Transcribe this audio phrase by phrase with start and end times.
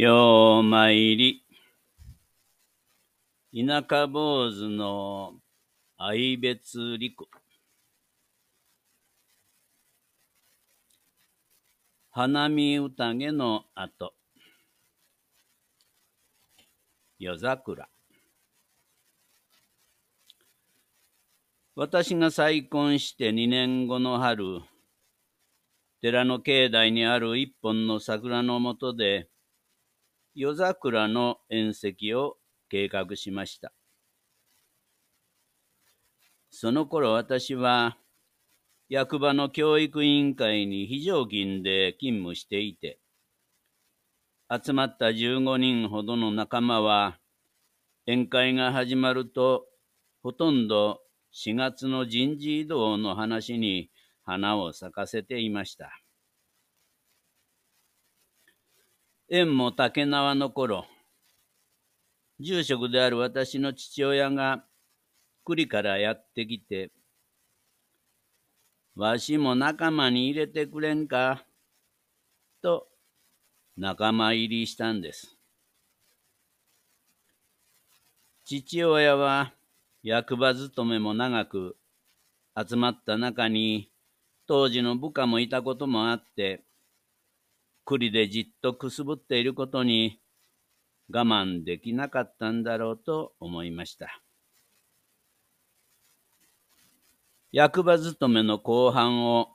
[0.00, 1.42] ようまいり。
[3.52, 5.32] 田舎坊主の
[5.96, 7.26] 愛別陸。
[12.12, 14.14] 花見宴の後。
[17.18, 17.88] 夜桜。
[21.74, 24.60] 私が再婚して二年後の春、
[26.00, 29.28] 寺の境内にある一本の桜の下で、
[30.40, 32.36] 夜桜の宴席を
[32.68, 33.72] 計画しました。
[36.48, 37.98] その頃私は
[38.88, 43.00] 役場の教育委員会に非常勤で勤務していて、
[44.48, 47.18] 集まった15人ほどの仲間は、
[48.06, 49.66] 宴会が始まると、
[50.22, 51.00] ほとんど
[51.34, 53.90] 4月の人事異動の話に
[54.22, 55.90] 花を咲かせていました。
[59.30, 60.86] 縁も竹縄の頃、
[62.40, 64.64] 住職である私の父親が
[65.44, 66.90] 栗からやってきて、
[68.96, 71.44] わしも仲間に入れてくれんか、
[72.62, 72.88] と
[73.76, 75.36] 仲間入りしたんです。
[78.46, 79.52] 父親は
[80.02, 81.76] 役場勤めも長く
[82.56, 83.90] 集まった中に
[84.46, 86.64] 当時の部下もいたこともあって、
[87.88, 90.20] 栗でじっとくすぶっていることに
[91.10, 94.20] 我慢できなかったんだろうと思いました。
[97.50, 99.48] 役場勤めの後半を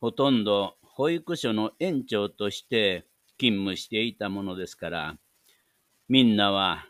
[0.00, 3.06] ほとんど保育所の園長として
[3.38, 5.16] 勤務していたものですから、
[6.08, 6.86] みんなは、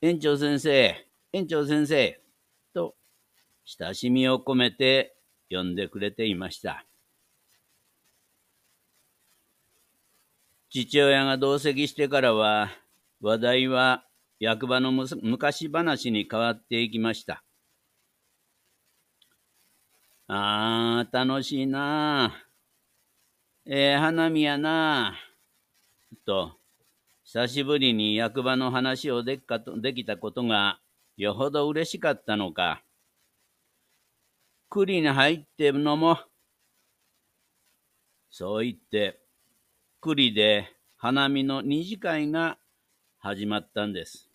[0.00, 0.94] 園長先生、
[1.32, 2.20] 園長先生、
[2.72, 2.94] と
[3.64, 5.16] 親しみを込めて
[5.50, 6.87] 呼んでくれていました。
[10.70, 12.70] 父親が同席してからは、
[13.22, 14.04] 話題は
[14.38, 17.42] 役場の昔話に変わっていきました。
[20.26, 22.32] ああ、楽しいなあ。
[23.64, 25.14] ええー、花見やなあ。
[26.26, 26.52] と、
[27.24, 30.80] 久しぶりに役場の話をできかとできたことが
[31.16, 32.82] よほど嬉しかったのか。
[34.68, 36.18] 栗に入ってるのも、
[38.30, 39.18] そう言って、
[40.00, 42.56] 栗で花見の二次会が
[43.18, 44.28] 始まったんです。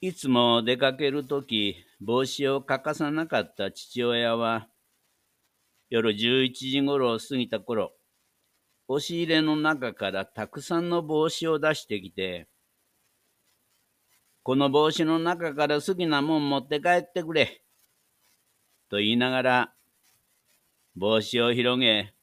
[0.00, 4.68] いつも出かけるとき帽子を欠かさなかった父親は、
[5.90, 7.92] 夜11時ごろを過ぎた頃、
[8.88, 12.48] 押し入れの中からたくさんの帽子を出してきて、
[14.42, 17.62] この帽子の中から好きなもん持って帰ってくれ。
[18.90, 19.74] と言いながら、
[20.96, 22.13] 帽子を広げ、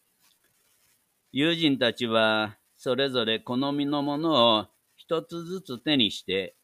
[1.34, 6.56] 友人たちはそれぞれ好みのものを一つずつ手にして、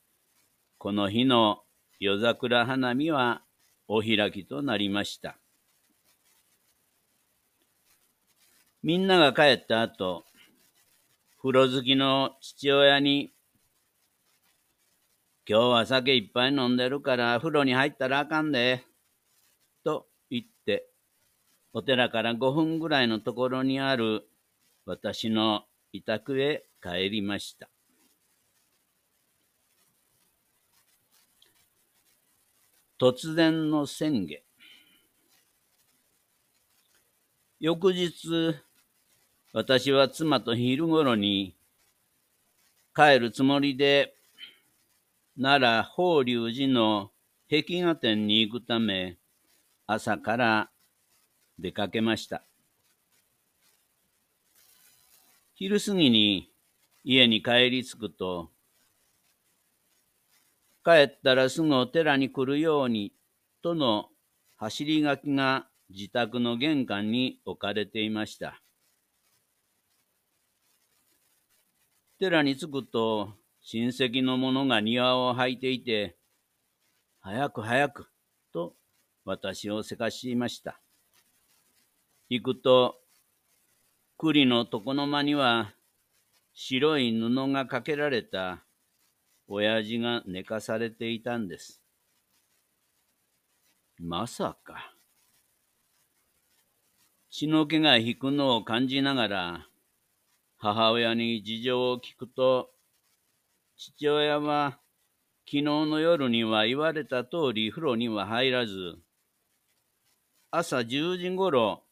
[0.77, 1.59] この日の
[1.99, 3.41] 夜桜花見は
[3.87, 5.37] お開きとなりました。
[8.83, 10.25] みんなが帰った後、
[11.41, 13.31] 風呂好きの父親に、
[15.47, 18.83] 今日は酒いっぱい飲んでるから風呂に入ったらあかんで、
[19.85, 20.89] と言って、
[21.71, 24.27] お寺から5分ぐらいのところにある
[24.89, 27.69] 私の委託へ帰りました。
[32.97, 34.39] 突然の宣言。
[37.59, 38.55] 翌日、
[39.51, 41.57] 私は妻と昼ごろに
[42.95, 44.15] 帰るつもりで、
[45.37, 47.11] 奈良法隆寺の
[47.49, 49.17] 壁画展に行くため、
[49.85, 50.69] 朝から
[51.59, 52.46] 出かけました。
[55.59, 56.51] 昼過ぎに
[57.03, 58.51] 家に帰り着くと、
[60.85, 63.11] 帰ったらすぐお寺に来るように
[63.63, 64.09] との
[64.57, 68.61] 走り書きが自宅の玄関に置かれていました。
[72.19, 76.17] 寺に着くと親戚の者が庭を履いていて、
[77.19, 78.11] 早く早く
[78.53, 78.75] と
[79.25, 80.79] 私をせかしました。
[82.29, 83.01] 行くと
[84.19, 85.75] 栗の床の間には
[86.51, 88.63] 白い布がかけられた
[89.47, 91.83] 親父が寝かされていたんです。
[93.99, 94.91] まさか。
[97.29, 99.67] 血の気が引くのを感じながら
[100.57, 102.71] 母親に事情を聞くと
[103.75, 104.79] 父親は
[105.45, 108.95] 昨日の夜には言われた通り風呂には入らず
[110.49, 111.83] 朝10時ごろ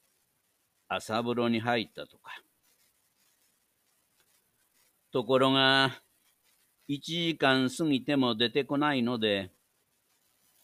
[0.87, 2.31] 朝風呂に入ったとか。
[5.11, 6.01] ところが、
[6.87, 9.51] 一時間過ぎても出てこないので、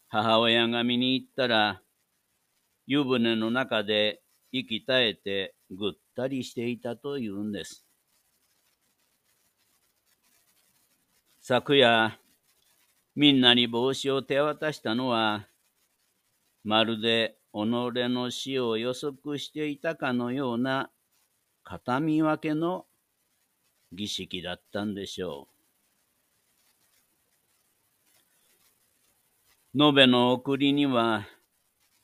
[0.09, 1.81] 母親が見に行ったら、
[2.85, 4.21] 湯船の中で
[4.51, 7.85] 息絶えてぐったりしていたというんです。
[11.39, 12.19] 昨夜、
[13.15, 15.47] みんなに帽子を手渡したのは、
[16.63, 17.57] まるで己
[18.09, 20.89] の死を予測していたかのような
[21.63, 22.85] 形見分けの
[23.91, 25.47] 儀式だったんでしょ
[29.73, 29.81] う。
[29.83, 31.27] 延べの送りには、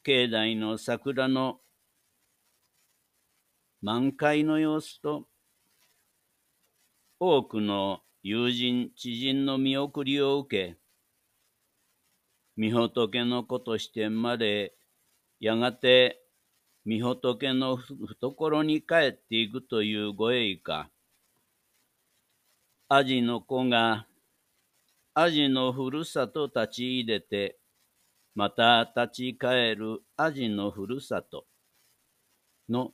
[0.03, 1.59] 境内の桜の
[3.81, 5.27] 満開の様子と、
[7.19, 10.77] 多くの友人、知人の見送りを受け、
[12.57, 14.76] 御仏の子として生まで、
[15.39, 16.23] やがて
[16.85, 20.89] 御仏の懐に帰っていくというご栄華。
[22.89, 24.07] アジの子が
[25.13, 27.57] アジのふるさと立ち入れて、
[28.35, 31.45] また立ち返るアジのふるさと
[32.69, 32.93] の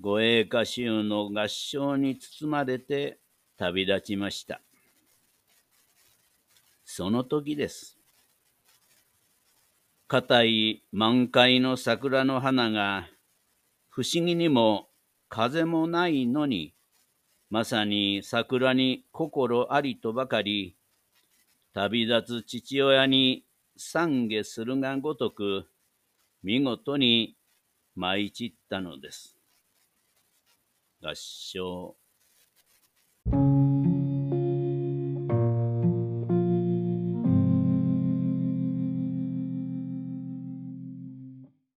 [0.00, 3.20] 護衛歌集の合唱に包まれて
[3.56, 4.60] 旅立ちました。
[6.84, 7.97] その時です。
[10.10, 13.06] 硬い満開の桜の花が
[13.90, 14.88] 不思議にも
[15.28, 16.72] 風もないのに
[17.50, 20.78] まさに桜に心ありとばかり
[21.74, 23.44] 旅立つ父親に
[23.78, 25.66] 懺悔するがごとく
[26.42, 27.36] 見事に
[27.94, 29.36] 舞い散ったのです。
[31.02, 31.96] 合唱